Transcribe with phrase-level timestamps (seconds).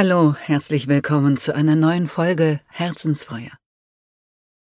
[0.00, 3.50] Hallo, herzlich willkommen zu einer neuen Folge Herzensfeuer.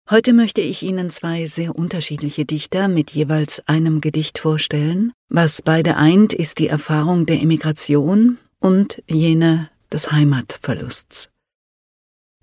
[0.10, 5.14] Heute möchte ich Ihnen zwei sehr unterschiedliche Dichter mit jeweils einem Gedicht vorstellen.
[5.30, 11.30] Was beide eint, ist die Erfahrung der Emigration und jene des Heimatverlusts.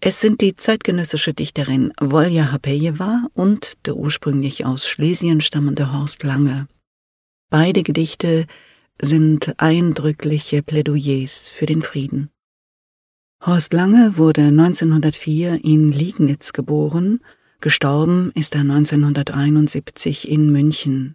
[0.00, 6.68] Es sind die zeitgenössische Dichterin Wolja Hapejewa und der ursprünglich aus Schlesien stammende Horst Lange.
[7.50, 8.46] Beide Gedichte
[8.98, 12.30] sind eindrückliche Plädoyers für den Frieden.
[13.40, 17.20] Horst Lange wurde 1904 in Liegnitz geboren,
[17.60, 21.14] gestorben ist er 1971 in München.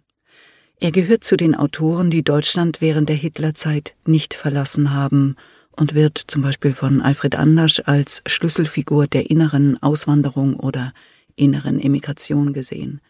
[0.80, 5.36] Er gehört zu den Autoren, die Deutschland während der Hitlerzeit nicht verlassen haben
[5.72, 10.94] und wird zum Beispiel von Alfred Andersch als Schlüsselfigur der inneren Auswanderung oder
[11.36, 13.02] inneren Emigration gesehen.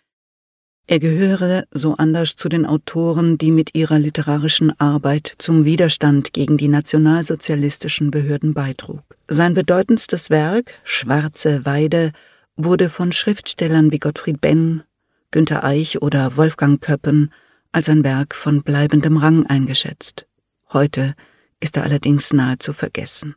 [0.87, 6.59] Er gehöre, so anders, zu den Autoren, die mit ihrer literarischen Arbeit zum Widerstand gegen
[6.59, 9.03] die nationalsozialistischen Behörden beitrug.
[9.27, 12.13] Sein bedeutendstes Werk, Schwarze Weide,
[12.57, 14.83] wurde von Schriftstellern wie Gottfried Benn,
[15.31, 17.33] Günter Eich oder Wolfgang Köppen
[17.73, 20.27] als ein Werk von bleibendem Rang eingeschätzt.
[20.73, 21.15] Heute
[21.61, 23.35] ist er allerdings nahezu vergessen.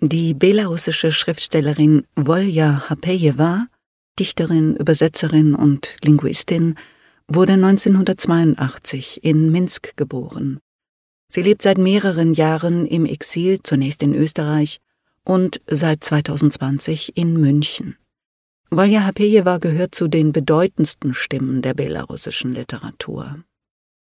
[0.00, 3.66] Die belarussische Schriftstellerin Wolja Hapejewa
[4.18, 6.76] Dichterin, Übersetzerin und Linguistin,
[7.28, 10.60] wurde 1982 in Minsk geboren.
[11.28, 14.80] Sie lebt seit mehreren Jahren im Exil, zunächst in Österreich
[15.24, 17.96] und seit 2020 in München.
[18.70, 23.42] Valja Hapejewa gehört zu den bedeutendsten Stimmen der belarussischen Literatur.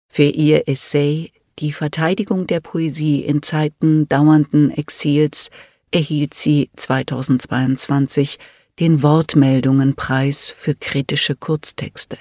[0.09, 5.49] Für ihr Essay Die Verteidigung der Poesie in Zeiten dauernden Exils
[5.91, 8.39] erhielt sie 2022
[8.79, 12.17] den Wortmeldungenpreis für kritische Kurztexte.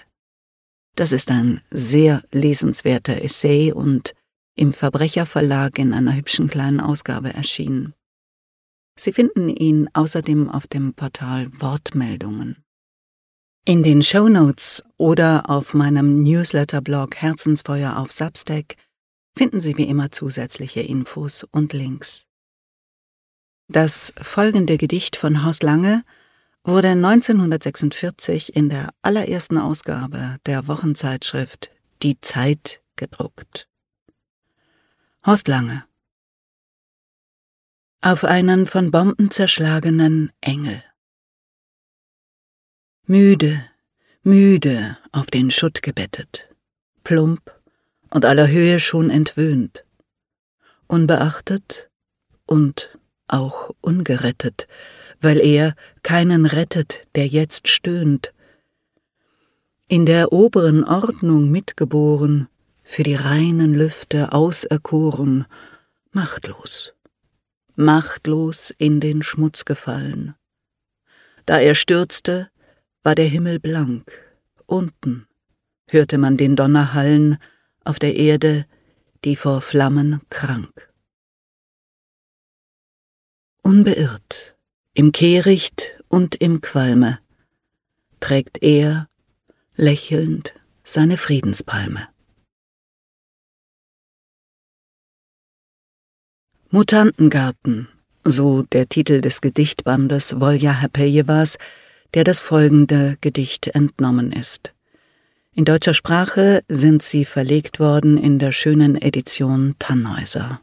[0.97, 4.15] Das ist ein sehr lesenswerter Essay und
[4.57, 7.95] im Verbrecherverlag in einer hübschen kleinen Ausgabe erschienen.
[8.99, 12.63] Sie finden ihn außerdem auf dem Portal Wortmeldungen.
[13.65, 18.77] In den Show Notes oder auf meinem Newsletter-Blog Herzensfeuer auf Substack
[19.35, 22.27] finden Sie wie immer zusätzliche Infos und Links.
[23.69, 26.03] Das folgende Gedicht von Horst Lange
[26.65, 31.71] wurde 1946 in der allerersten Ausgabe der Wochenzeitschrift
[32.03, 33.69] Die Zeit gedruckt.
[35.25, 35.85] Horst Lange
[38.03, 40.83] Auf einen von Bomben zerschlagenen Engel.
[43.07, 43.65] Müde,
[44.23, 46.55] müde auf den Schutt gebettet,
[47.05, 47.53] plump
[48.11, 49.85] und aller Höhe schon entwöhnt,
[50.87, 51.91] unbeachtet
[52.47, 54.69] und auch ungerettet,
[55.21, 58.33] weil er keinen rettet, der jetzt stöhnt.
[59.89, 62.49] In der oberen Ordnung mitgeboren,
[62.83, 65.47] für die reinen Lüfte auserkoren,
[66.13, 66.95] machtlos,
[67.77, 70.35] machtlos in den Schmutz gefallen.
[71.47, 72.51] Da er stürzte,
[73.03, 74.11] war der Himmel blank,
[74.67, 75.27] unten
[75.87, 77.39] hörte man den Donner hallen,
[77.85, 78.67] auf der Erde,
[79.25, 80.93] die vor Flammen krank.
[83.63, 84.50] Unbeirrt
[84.95, 87.19] im Kehricht und im Qualme
[88.21, 89.09] trägt er
[89.77, 90.53] lächelnd
[90.83, 92.09] seine Friedenspalme.
[96.71, 97.89] Mutantengarten,
[98.25, 101.59] so der Titel des Gedichtbandes Volja Hapejewas,
[102.15, 104.73] der das folgende Gedicht entnommen ist.
[105.53, 110.61] In deutscher Sprache sind sie verlegt worden in der schönen Edition Tannhäuser.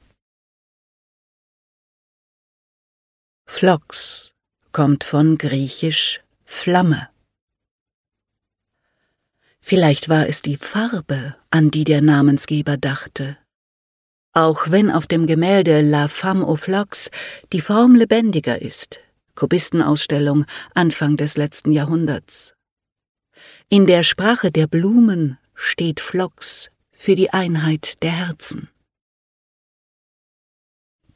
[3.47, 4.33] Phlox
[4.71, 7.09] kommt von griechisch Flamme.
[9.59, 13.35] Vielleicht war es die Farbe, an die der Namensgeber dachte.
[14.33, 17.09] Auch wenn auf dem Gemälde La Femme au Phlox
[17.51, 18.99] die Form lebendiger ist,
[19.33, 22.53] Kubistenausstellung Anfang des letzten Jahrhunderts.
[23.69, 28.69] In der Sprache der Blumen steht Phlox für die Einheit der Herzen.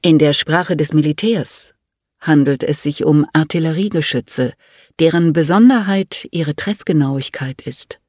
[0.01, 1.75] In der Sprache des Militärs
[2.21, 4.53] handelt es sich um Artilleriegeschütze,
[5.00, 8.00] deren Besonderheit ihre Treffgenauigkeit ist.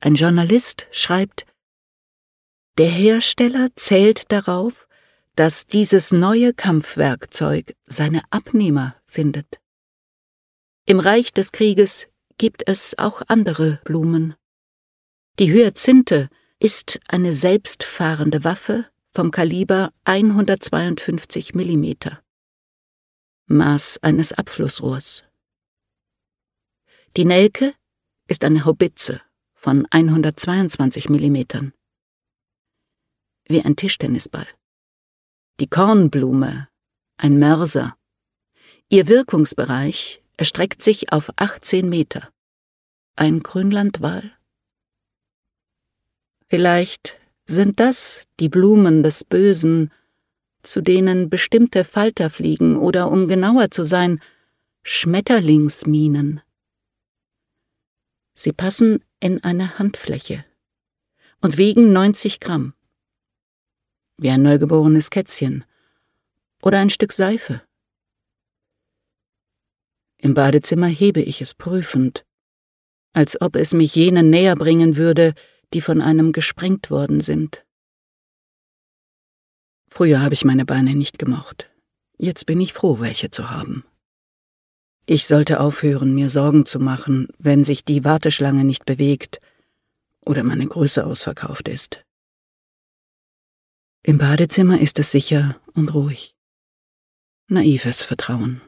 [0.00, 1.46] Ein Journalist schreibt,
[2.78, 4.86] der Hersteller zählt darauf,
[5.36, 9.60] dass dieses neue Kampfwerkzeug seine Abnehmer findet.
[10.84, 12.08] Im Reich des Krieges
[12.38, 14.34] gibt es auch andere Blumen.
[15.38, 16.28] Die Hyazinthe
[16.58, 22.22] ist eine selbstfahrende Waffe vom Kaliber 152 Millimeter.
[23.46, 25.24] Maß eines Abflussrohrs.
[27.16, 27.74] Die Nelke
[28.28, 29.20] ist eine Haubitze
[29.54, 31.72] von 122 Millimetern.
[33.46, 34.46] Wie ein Tischtennisball.
[35.60, 36.68] die Kornblume,
[37.18, 37.96] ein Mörser.
[38.88, 42.32] Ihr Wirkungsbereich erstreckt sich auf 18 Meter.
[43.14, 44.36] Ein Grünlandwal?
[46.48, 49.92] Vielleicht sind das die Blumen des Bösen,
[50.62, 54.20] zu denen bestimmte Falter fliegen oder, um genauer zu sein,
[54.82, 56.40] Schmetterlingsminen.
[58.34, 60.44] Sie passen in eine Handfläche
[61.40, 62.74] und wiegen 90 Gramm.
[64.16, 65.64] Wie ein neugeborenes Kätzchen
[66.62, 67.62] oder ein Stück Seife.
[70.18, 72.24] Im Badezimmer hebe ich es prüfend,
[73.12, 75.34] als ob es mich jenen näher bringen würde,
[75.74, 77.64] die von einem gesprengt worden sind.
[79.94, 81.70] Früher habe ich meine Beine nicht gemocht.
[82.16, 83.84] Jetzt bin ich froh, welche zu haben.
[85.04, 89.38] Ich sollte aufhören, mir Sorgen zu machen, wenn sich die Warteschlange nicht bewegt
[90.24, 92.06] oder meine Größe ausverkauft ist.
[94.02, 96.34] Im Badezimmer ist es sicher und ruhig.
[97.48, 98.62] Naives Vertrauen.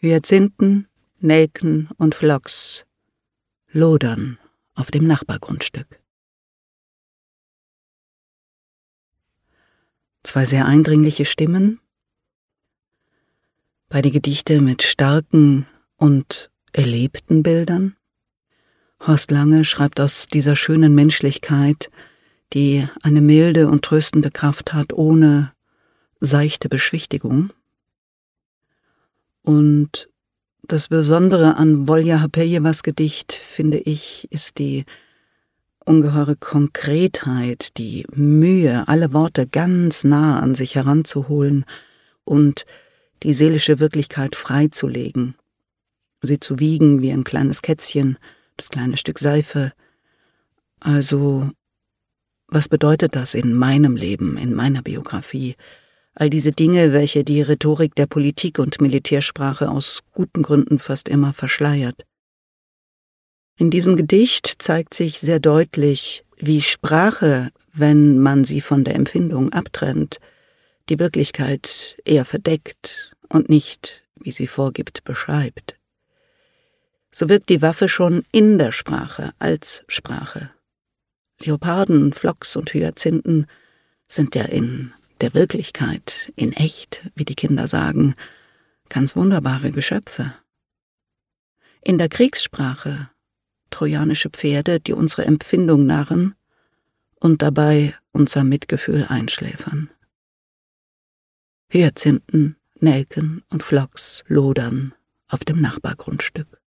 [0.00, 0.88] Hyazinthen,
[1.20, 2.84] Nelken und Phlox
[3.70, 4.40] lodern
[4.74, 6.01] auf dem Nachbargrundstück.
[10.22, 11.80] Zwei sehr eindringliche Stimmen,
[13.88, 15.66] beide Gedichte mit starken
[15.96, 17.96] und erlebten Bildern.
[19.06, 21.90] Horst Lange schreibt aus dieser schönen Menschlichkeit,
[22.52, 25.52] die eine milde und tröstende Kraft hat, ohne
[26.20, 27.52] seichte Beschwichtigung.
[29.42, 30.08] Und
[30.62, 34.84] das Besondere an Volja Hapeljewas Gedicht, finde ich, ist die
[35.86, 41.64] ungeheure Konkretheit, die Mühe, alle Worte ganz nah an sich heranzuholen
[42.24, 42.64] und
[43.22, 45.34] die seelische Wirklichkeit freizulegen,
[46.22, 48.18] sie zu wiegen wie ein kleines Kätzchen,
[48.56, 49.72] das kleine Stück Seife.
[50.80, 51.50] Also,
[52.48, 55.56] was bedeutet das in meinem Leben, in meiner Biografie?
[56.14, 61.32] All diese Dinge, welche die Rhetorik der Politik und Militärsprache aus guten Gründen fast immer
[61.32, 62.04] verschleiert.
[63.62, 69.52] In diesem Gedicht zeigt sich sehr deutlich, wie Sprache, wenn man sie von der Empfindung
[69.52, 70.18] abtrennt,
[70.88, 75.78] die Wirklichkeit eher verdeckt und nicht, wie sie vorgibt, beschreibt.
[77.12, 80.50] So wirkt die Waffe schon in der Sprache als Sprache.
[81.38, 83.46] Leoparden, Flocks und Hyazinthen
[84.08, 88.16] sind ja in der Wirklichkeit, in echt, wie die Kinder sagen,
[88.88, 90.34] ganz wunderbare Geschöpfe.
[91.80, 93.08] In der Kriegssprache
[93.72, 96.34] trojanische Pferde, die unsere Empfindung narren
[97.18, 99.90] und dabei unser Mitgefühl einschläfern.
[101.68, 104.94] Hyazinthen, Nelken und Phlox lodern
[105.28, 106.60] auf dem Nachbargrundstück.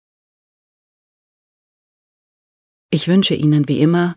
[2.89, 4.15] Ich wünsche Ihnen wie immer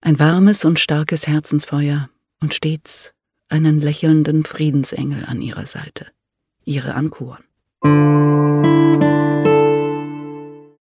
[0.00, 2.08] ein warmes und starkes Herzensfeuer
[2.40, 3.12] und stets
[3.48, 6.06] einen lächelnden Friedensengel an Ihrer Seite.
[6.64, 7.44] Ihre Ankuren.